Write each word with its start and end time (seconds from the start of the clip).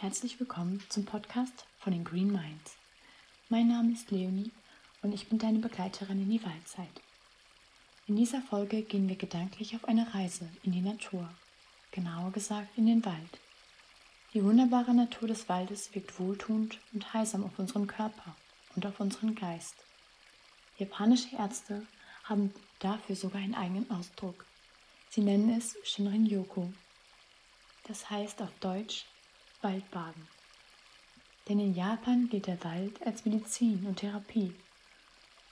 Herzlich 0.00 0.40
willkommen 0.40 0.82
zum 0.88 1.04
Podcast 1.04 1.66
von 1.78 1.92
den 1.92 2.04
Green 2.04 2.32
Minds. 2.32 2.78
Mein 3.50 3.68
Name 3.68 3.92
ist 3.92 4.10
Leonie 4.10 4.50
und 5.02 5.12
ich 5.12 5.28
bin 5.28 5.38
deine 5.38 5.58
Begleiterin 5.58 6.22
in 6.22 6.30
die 6.30 6.42
Waldzeit. 6.42 7.02
In 8.06 8.16
dieser 8.16 8.40
Folge 8.40 8.80
gehen 8.80 9.10
wir 9.10 9.16
gedanklich 9.16 9.76
auf 9.76 9.84
eine 9.84 10.14
Reise 10.14 10.48
in 10.62 10.72
die 10.72 10.80
Natur, 10.80 11.28
genauer 11.90 12.32
gesagt 12.32 12.78
in 12.78 12.86
den 12.86 13.04
Wald. 13.04 13.40
Die 14.32 14.42
wunderbare 14.42 14.94
Natur 14.94 15.28
des 15.28 15.50
Waldes 15.50 15.94
wirkt 15.94 16.18
wohltuend 16.18 16.78
und 16.94 17.12
heilsam 17.12 17.44
auf 17.44 17.58
unseren 17.58 17.86
Körper 17.86 18.34
und 18.76 18.86
auf 18.86 19.00
unseren 19.00 19.34
Geist. 19.34 19.74
Japanische 20.78 21.36
Ärzte 21.36 21.86
haben 22.24 22.54
dafür 22.78 23.16
sogar 23.16 23.42
einen 23.42 23.54
eigenen 23.54 23.90
Ausdruck. 23.90 24.46
Sie 25.10 25.20
nennen 25.20 25.50
es 25.58 25.76
Shinrin-yoku. 25.84 26.68
Das 27.86 28.08
heißt 28.08 28.40
auf 28.40 28.58
Deutsch 28.60 29.04
Waldbaden. 29.62 30.28
Denn 31.48 31.58
in 31.60 31.74
Japan 31.74 32.28
gilt 32.28 32.46
der 32.46 32.62
Wald 32.64 33.02
als 33.04 33.24
Medizin 33.24 33.84
und 33.86 33.96
Therapie 33.96 34.54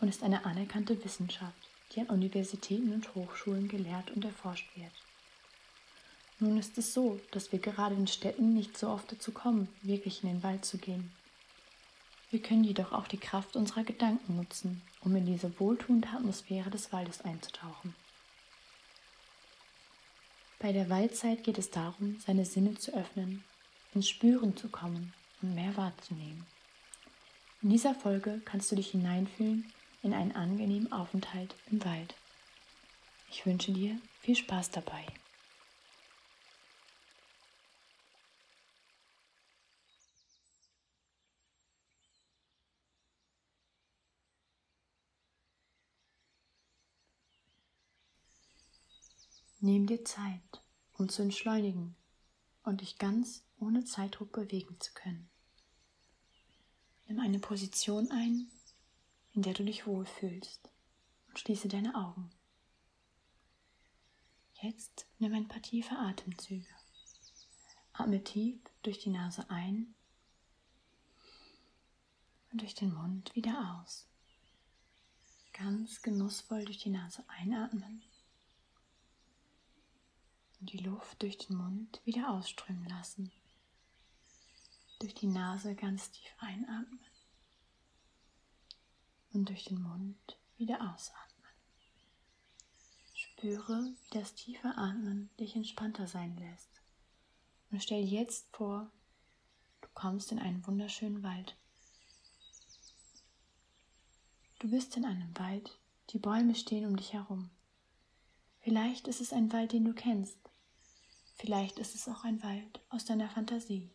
und 0.00 0.08
ist 0.08 0.22
eine 0.22 0.44
anerkannte 0.44 1.02
Wissenschaft, 1.04 1.68
die 1.92 2.00
an 2.00 2.08
Universitäten 2.08 2.92
und 2.92 3.14
Hochschulen 3.14 3.68
gelehrt 3.68 4.10
und 4.10 4.24
erforscht 4.24 4.68
wird. 4.76 4.92
Nun 6.38 6.58
ist 6.58 6.76
es 6.76 6.92
so, 6.92 7.18
dass 7.30 7.50
wir 7.50 7.58
gerade 7.58 7.94
in 7.94 8.06
Städten 8.06 8.52
nicht 8.52 8.76
so 8.76 8.88
oft 8.88 9.10
dazu 9.10 9.32
kommen, 9.32 9.68
wirklich 9.82 10.22
in 10.22 10.28
den 10.28 10.42
Wald 10.42 10.64
zu 10.64 10.76
gehen. 10.76 11.10
Wir 12.30 12.42
können 12.42 12.64
jedoch 12.64 12.92
auch 12.92 13.08
die 13.08 13.18
Kraft 13.18 13.56
unserer 13.56 13.84
Gedanken 13.84 14.36
nutzen, 14.36 14.82
um 15.00 15.16
in 15.16 15.24
diese 15.24 15.58
wohltuende 15.58 16.08
Atmosphäre 16.08 16.70
des 16.70 16.92
Waldes 16.92 17.22
einzutauchen. 17.22 17.94
Bei 20.58 20.72
der 20.72 20.90
Waldzeit 20.90 21.44
geht 21.44 21.58
es 21.58 21.70
darum, 21.70 22.18
seine 22.18 22.44
Sinne 22.44 22.74
zu 22.74 22.92
öffnen, 22.94 23.44
ins 23.96 24.10
Spüren 24.10 24.54
zu 24.54 24.68
kommen 24.68 25.14
und 25.40 25.54
mehr 25.54 25.74
wahrzunehmen. 25.78 26.46
In 27.62 27.70
dieser 27.70 27.94
Folge 27.94 28.42
kannst 28.44 28.70
du 28.70 28.76
dich 28.76 28.90
hineinfühlen 28.90 29.72
in 30.02 30.12
einen 30.12 30.32
angenehmen 30.32 30.92
Aufenthalt 30.92 31.54
im 31.70 31.82
Wald. 31.82 32.14
Ich 33.30 33.46
wünsche 33.46 33.72
dir 33.72 33.98
viel 34.20 34.36
Spaß 34.36 34.70
dabei. 34.70 35.06
Nimm 49.60 49.86
dir 49.86 50.04
Zeit, 50.04 50.62
um 50.98 51.08
zu 51.08 51.22
entschleunigen 51.22 51.96
und 52.66 52.80
dich 52.80 52.98
ganz 52.98 53.44
ohne 53.58 53.84
Zeitdruck 53.84 54.32
bewegen 54.32 54.78
zu 54.80 54.92
können. 54.92 55.28
Nimm 57.06 57.20
eine 57.20 57.38
Position 57.38 58.10
ein, 58.10 58.50
in 59.32 59.42
der 59.42 59.54
du 59.54 59.64
dich 59.64 59.86
wohlfühlst 59.86 60.68
und 61.28 61.38
schließe 61.38 61.68
deine 61.68 61.94
Augen. 61.94 62.30
Jetzt 64.60 65.06
nimm 65.18 65.32
ein 65.32 65.46
paar 65.48 65.62
tiefe 65.62 65.96
Atemzüge. 65.96 66.66
Atme 67.92 68.22
tief 68.24 68.58
durch 68.82 68.98
die 68.98 69.10
Nase 69.10 69.48
ein 69.48 69.94
und 72.50 72.60
durch 72.62 72.74
den 72.74 72.92
Mund 72.92 73.34
wieder 73.36 73.80
aus. 73.80 74.06
Ganz 75.52 76.02
genussvoll 76.02 76.64
durch 76.64 76.78
die 76.78 76.90
Nase 76.90 77.24
einatmen 77.28 78.02
und 80.66 80.72
die 80.72 80.84
Luft 80.84 81.22
durch 81.22 81.38
den 81.38 81.58
Mund 81.58 82.00
wieder 82.04 82.28
ausströmen 82.28 82.88
lassen. 82.88 83.30
Durch 84.98 85.14
die 85.14 85.28
Nase 85.28 85.76
ganz 85.76 86.10
tief 86.10 86.34
einatmen 86.38 86.98
und 89.32 89.48
durch 89.48 89.66
den 89.66 89.80
Mund 89.80 90.16
wieder 90.56 90.80
ausatmen. 90.92 91.46
Spüre, 93.14 93.94
wie 94.02 94.18
das 94.18 94.34
tiefe 94.34 94.76
Atmen 94.76 95.30
dich 95.38 95.54
entspannter 95.54 96.08
sein 96.08 96.36
lässt. 96.36 96.82
Und 97.70 97.80
stell 97.80 98.02
dir 98.04 98.18
jetzt 98.18 98.48
vor, 98.56 98.90
du 99.82 99.88
kommst 99.94 100.32
in 100.32 100.40
einen 100.40 100.66
wunderschönen 100.66 101.22
Wald. 101.22 101.56
Du 104.58 104.68
bist 104.68 104.96
in 104.96 105.04
einem 105.04 105.38
Wald, 105.38 105.78
die 106.10 106.18
Bäume 106.18 106.56
stehen 106.56 106.86
um 106.86 106.96
dich 106.96 107.12
herum. 107.12 107.50
Vielleicht 108.62 109.06
ist 109.06 109.20
es 109.20 109.32
ein 109.32 109.52
Wald, 109.52 109.72
den 109.72 109.84
du 109.84 109.94
kennst. 109.94 110.40
Vielleicht 111.36 111.78
ist 111.78 111.94
es 111.94 112.08
auch 112.08 112.24
ein 112.24 112.42
Wald 112.42 112.80
aus 112.88 113.04
deiner 113.04 113.28
Fantasie. 113.28 113.90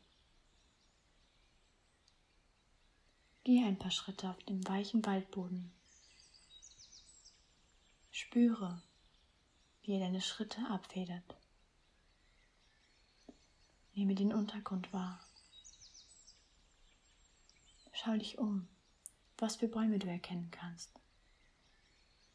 Geh 3.43 3.63
ein 3.63 3.79
paar 3.79 3.89
Schritte 3.91 4.29
auf 4.29 4.37
dem 4.43 4.65
weichen 4.67 5.03
Waldboden. 5.03 5.73
Spüre, 8.11 8.83
wie 9.81 9.93
er 9.93 9.99
deine 9.99 10.21
Schritte 10.21 10.61
abfedert. 10.69 11.35
Nehme 13.93 14.13
den 14.13 14.31
Untergrund 14.31 14.93
wahr. 14.93 15.19
Schau 17.91 18.15
dich 18.15 18.37
um, 18.37 18.67
was 19.37 19.55
für 19.55 19.67
Bäume 19.67 19.97
du 19.97 20.07
erkennen 20.07 20.51
kannst, 20.51 20.91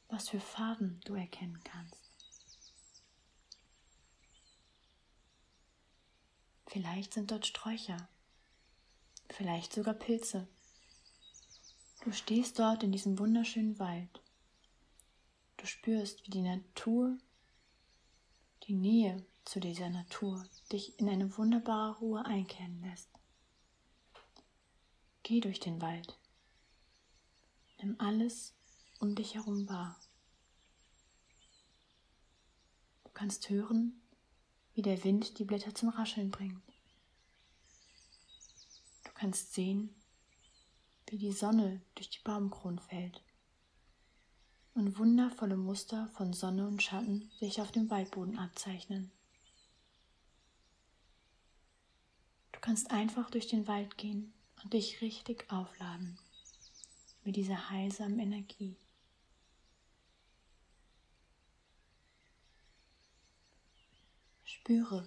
was 0.09 0.29
für 0.29 0.41
Farben 0.41 1.01
du 1.05 1.15
erkennen 1.15 1.61
kannst. 1.63 2.06
Vielleicht 6.77 7.15
sind 7.15 7.31
dort 7.31 7.47
Sträucher, 7.47 8.07
vielleicht 9.31 9.73
sogar 9.73 9.95
Pilze. 9.95 10.47
Du 12.05 12.13
stehst 12.13 12.59
dort 12.59 12.83
in 12.83 12.93
diesem 12.93 13.19
wunderschönen 13.19 13.79
Wald. 13.79 14.21
Du 15.57 15.65
spürst, 15.65 16.27
wie 16.27 16.31
die 16.31 16.43
Natur, 16.43 17.17
die 18.65 18.75
Nähe 18.75 19.25
zu 19.47 19.59
dieser 19.59 19.89
Natur 19.89 20.45
dich 20.71 20.99
in 21.01 21.09
eine 21.09 21.39
wunderbare 21.39 21.97
Ruhe 21.97 22.27
einkehren 22.27 22.83
lässt. 22.83 23.09
Geh 25.23 25.41
durch 25.41 25.61
den 25.61 25.81
Wald. 25.81 26.19
Nimm 27.81 27.99
alles 27.99 28.55
um 29.01 29.15
dich 29.15 29.35
herum 29.35 29.67
wahr. 29.67 29.99
Du 33.05 33.11
kannst 33.15 33.49
hören, 33.49 34.03
wie 34.77 34.83
der 34.83 35.03
Wind 35.05 35.39
die 35.39 35.45
Blätter 35.45 35.75
zum 35.75 35.89
Rascheln 35.89 36.31
bringt. 36.31 36.61
Du 39.05 39.11
kannst 39.15 39.55
sehen, 39.55 39.89
wie 41.09 41.17
die 41.17 41.33
Sonne 41.33 41.81
durch 41.95 42.11
die 42.11 42.21
Baumkronen 42.23 42.79
fällt 42.79 43.23
und 44.75 44.99
wundervolle 44.99 45.57
Muster 45.57 46.09
von 46.09 46.35
Sonne 46.35 46.69
und 46.69 46.83
Schatten 46.83 47.31
sich 47.41 47.63
auf 47.63 47.73
dem 47.73 47.89
Waldboden 47.89 48.39
abzeichnen. 48.39 49.11
Du 52.53 52.61
kannst 52.61 52.91
einfach 52.91 53.31
durch 53.31 53.47
den 53.47 53.67
Wald 53.67 53.97
gehen 53.97 54.35
und 54.63 54.75
dich 54.75 55.01
richtig 55.01 55.51
aufladen 55.51 56.19
mit 57.25 57.37
dieser 57.37 57.71
heilsamen 57.71 58.19
Energie. 58.19 58.77
Spüre, 64.67 65.07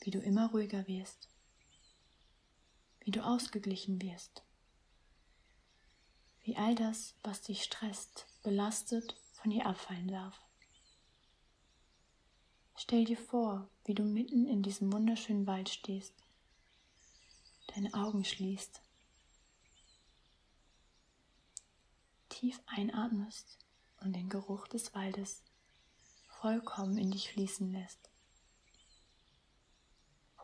wie 0.00 0.10
du 0.10 0.18
immer 0.18 0.48
ruhiger 0.48 0.86
wirst, 0.86 1.28
wie 3.00 3.10
du 3.10 3.22
ausgeglichen 3.22 4.00
wirst, 4.00 4.42
wie 6.40 6.56
all 6.56 6.74
das, 6.74 7.14
was 7.22 7.42
dich 7.42 7.62
stresst, 7.64 8.24
belastet, 8.42 9.14
von 9.34 9.50
dir 9.50 9.66
abfallen 9.66 10.08
darf. 10.08 10.40
Stell 12.76 13.04
dir 13.04 13.18
vor, 13.18 13.68
wie 13.84 13.92
du 13.92 14.04
mitten 14.04 14.46
in 14.46 14.62
diesem 14.62 14.90
wunderschönen 14.90 15.46
Wald 15.46 15.68
stehst, 15.68 16.14
deine 17.74 17.92
Augen 17.92 18.24
schließt, 18.24 18.80
tief 22.30 22.58
einatmest 22.64 23.58
und 24.00 24.16
den 24.16 24.30
Geruch 24.30 24.66
des 24.66 24.94
Waldes 24.94 25.42
vollkommen 26.40 26.96
in 26.96 27.10
dich 27.10 27.30
fließen 27.30 27.70
lässt. 27.70 28.07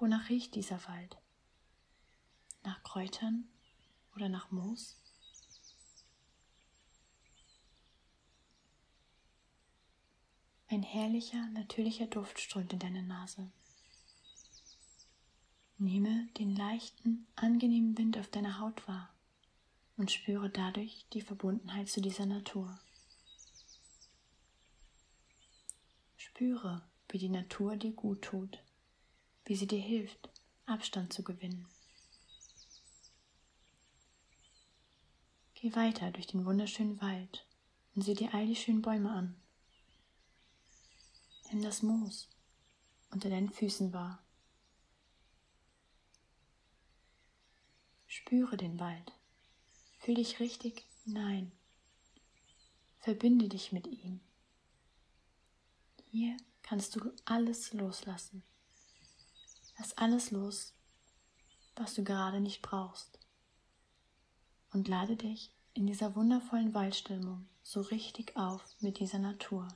Wonach 0.00 0.28
riecht 0.28 0.56
dieser 0.56 0.86
Wald? 0.88 1.16
Nach 2.64 2.82
Kräutern 2.82 3.48
oder 4.16 4.28
nach 4.28 4.50
Moos? 4.50 4.96
Ein 10.66 10.82
herrlicher, 10.82 11.46
natürlicher 11.50 12.06
Duft 12.06 12.40
strömt 12.40 12.72
in 12.72 12.80
deine 12.80 13.04
Nase. 13.04 13.52
Nehme 15.78 16.26
den 16.38 16.56
leichten, 16.56 17.28
angenehmen 17.36 17.96
Wind 17.96 18.18
auf 18.18 18.28
deiner 18.28 18.58
Haut 18.58 18.88
wahr 18.88 19.14
und 19.96 20.10
spüre 20.10 20.50
dadurch 20.50 21.06
die 21.12 21.22
Verbundenheit 21.22 21.88
zu 21.88 22.00
dieser 22.00 22.26
Natur. 22.26 22.80
Spüre, 26.16 26.82
wie 27.08 27.18
die 27.18 27.28
Natur 27.28 27.76
dir 27.76 27.92
gut 27.92 28.22
tut 28.22 28.58
wie 29.44 29.56
sie 29.56 29.66
dir 29.66 29.80
hilft, 29.80 30.30
Abstand 30.66 31.12
zu 31.12 31.22
gewinnen. 31.22 31.68
Geh 35.54 35.74
weiter 35.74 36.10
durch 36.10 36.26
den 36.26 36.44
wunderschönen 36.44 37.00
Wald 37.00 37.46
und 37.94 38.02
sieh 38.02 38.14
dir 38.14 38.34
all 38.34 38.46
die 38.46 38.56
schönen 38.56 38.82
Bäume 38.82 39.10
an. 39.10 39.34
Nimm 41.50 41.62
das 41.62 41.82
Moos 41.82 42.28
unter 43.10 43.30
deinen 43.30 43.50
Füßen 43.50 43.92
wahr. 43.92 44.22
Spüre 48.06 48.56
den 48.56 48.78
Wald. 48.78 49.12
Fühl 49.98 50.16
dich 50.16 50.40
richtig 50.40 50.84
hinein. 51.04 51.52
Verbinde 52.98 53.48
dich 53.48 53.72
mit 53.72 53.86
ihm. 53.86 54.20
Hier 56.10 56.36
kannst 56.62 56.96
du 56.96 57.12
alles 57.24 57.72
loslassen. 57.72 58.42
Lass 59.78 59.96
alles 59.96 60.30
los, 60.30 60.72
was 61.76 61.94
du 61.94 62.04
gerade 62.04 62.40
nicht 62.40 62.62
brauchst. 62.62 63.18
Und 64.72 64.88
lade 64.88 65.16
dich 65.16 65.50
in 65.74 65.86
dieser 65.86 66.14
wundervollen 66.14 66.74
Waldstimmung 66.74 67.48
so 67.62 67.80
richtig 67.80 68.36
auf 68.36 68.62
mit 68.80 68.98
dieser 69.00 69.18
Natur 69.18 69.68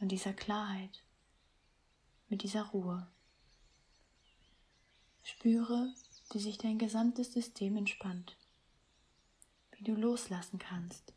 und 0.00 0.08
dieser 0.08 0.32
Klarheit, 0.32 1.02
mit 2.28 2.42
dieser 2.42 2.62
Ruhe. 2.62 3.08
Spüre, 5.22 5.92
wie 6.32 6.40
sich 6.40 6.58
dein 6.58 6.78
gesamtes 6.78 7.32
System 7.32 7.76
entspannt, 7.76 8.36
wie 9.72 9.84
du 9.84 9.94
loslassen 9.94 10.58
kannst, 10.58 11.12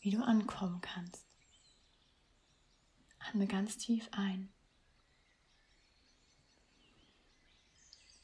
wie 0.00 0.10
du 0.10 0.22
ankommen 0.22 0.80
kannst. 0.80 1.29
Atme 3.30 3.46
ganz 3.46 3.76
tief 3.76 4.08
ein 4.10 4.52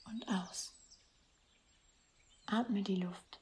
und 0.06 0.26
aus. 0.26 0.75
Atme 2.47 2.82
die 2.82 2.97
Luft, 2.97 3.41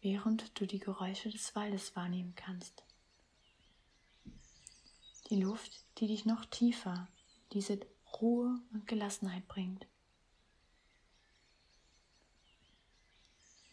während 0.00 0.58
du 0.58 0.66
die 0.66 0.80
Geräusche 0.80 1.30
des 1.30 1.54
Waldes 1.54 1.94
wahrnehmen 1.94 2.34
kannst. 2.34 2.82
Die 5.28 5.40
Luft, 5.40 5.84
die 5.98 6.08
dich 6.08 6.24
noch 6.24 6.44
tiefer, 6.46 7.06
diese 7.52 7.78
Ruhe 8.20 8.60
und 8.72 8.88
Gelassenheit 8.88 9.46
bringt. 9.46 9.86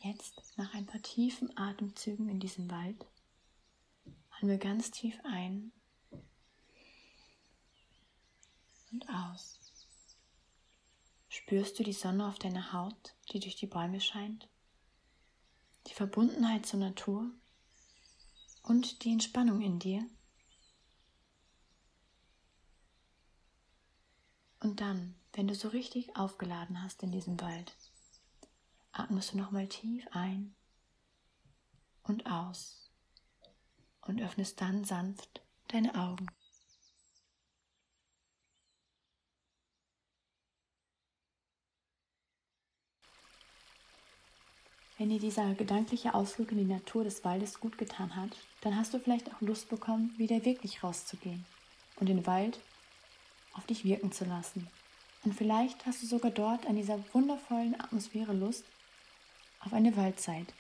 Jetzt, 0.01 0.55
nach 0.55 0.71
ein 0.75 0.85
paar 0.85 1.01
tiefen 1.01 1.57
Atemzügen 1.57 2.29
in 2.29 2.39
diesem 2.39 2.69
Wald, 2.69 3.07
atme 4.29 4.59
ganz 4.59 4.91
tief 4.91 5.19
ein 5.23 5.71
und 8.91 9.07
aus. 9.09 9.59
Spürst 11.29 11.77
du 11.77 11.83
die 11.83 11.93
Sonne 11.93 12.27
auf 12.27 12.39
deiner 12.39 12.73
Haut, 12.73 13.15
die 13.31 13.39
durch 13.39 13.55
die 13.55 13.67
Bäume 13.67 14.01
scheint? 14.01 14.47
Die 15.87 15.93
Verbundenheit 15.93 16.65
zur 16.65 16.79
Natur 16.79 17.31
und 18.63 19.03
die 19.03 19.11
Entspannung 19.11 19.61
in 19.61 19.79
dir? 19.79 20.05
Und 24.59 24.81
dann, 24.81 25.15
wenn 25.33 25.47
du 25.47 25.55
so 25.55 25.67
richtig 25.69 26.15
aufgeladen 26.15 26.81
hast 26.81 27.03
in 27.03 27.11
diesem 27.11 27.39
Wald, 27.39 27.75
atmest 28.91 29.33
du 29.33 29.37
nochmal 29.37 29.67
tief 29.67 30.05
ein 30.11 30.55
und 32.03 32.25
aus 32.25 32.89
und 34.01 34.21
öffnest 34.21 34.59
dann 34.59 34.83
sanft 34.83 35.41
deine 35.67 35.93
Augen. 35.95 36.27
Wenn 44.97 45.09
dir 45.09 45.19
dieser 45.19 45.53
gedankliche 45.53 46.15
Ausflug 46.15 46.51
in 46.51 46.57
die 46.57 46.73
Natur 46.73 47.03
des 47.03 47.23
Waldes 47.23 47.59
gut 47.59 47.77
getan 47.77 48.15
hat, 48.15 48.31
dann 48.61 48.75
hast 48.75 48.93
du 48.93 48.99
vielleicht 48.99 49.31
auch 49.31 49.41
Lust 49.41 49.69
bekommen, 49.69 50.13
wieder 50.17 50.43
wirklich 50.43 50.83
rauszugehen 50.83 51.45
und 51.99 52.09
den 52.09 52.25
Wald 52.25 52.59
auf 53.53 53.67
dich 53.67 53.85
wirken 53.85 54.11
zu 54.11 54.25
lassen. 54.25 54.67
Und 55.23 55.35
vielleicht 55.35 55.85
hast 55.85 56.01
du 56.01 56.07
sogar 56.07 56.31
dort 56.31 56.65
an 56.65 56.75
dieser 56.75 56.99
wundervollen 57.13 57.79
Atmosphäre 57.79 58.33
Lust 58.33 58.65
auf 59.59 59.73
eine 59.73 59.95
Waldzeit. 59.95 60.51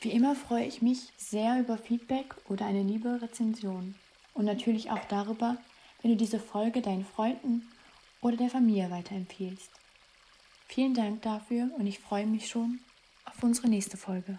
Wie 0.00 0.12
immer 0.12 0.34
freue 0.34 0.64
ich 0.64 0.80
mich 0.80 1.12
sehr 1.18 1.60
über 1.60 1.76
Feedback 1.76 2.34
oder 2.48 2.64
eine 2.64 2.82
liebe 2.82 3.20
Rezension 3.20 3.94
und 4.32 4.46
natürlich 4.46 4.90
auch 4.90 5.04
darüber, 5.08 5.58
wenn 6.00 6.12
du 6.12 6.16
diese 6.16 6.40
Folge 6.40 6.80
deinen 6.80 7.04
Freunden 7.04 7.68
oder 8.22 8.38
der 8.38 8.48
Familie 8.48 8.90
weiterempfiehlst. 8.90 9.79
Vielen 10.72 10.94
Dank 10.94 11.22
dafür 11.22 11.68
und 11.78 11.88
ich 11.88 11.98
freue 11.98 12.26
mich 12.26 12.46
schon 12.46 12.78
auf 13.24 13.42
unsere 13.42 13.66
nächste 13.66 13.96
Folge. 13.96 14.38